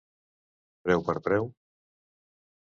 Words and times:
Preu 0.87 1.05
per 1.09 1.15
preu. 1.29 1.51